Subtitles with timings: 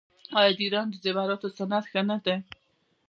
[0.39, 2.35] آیا د ایران د زیوراتو صنعت ښه نه دی؟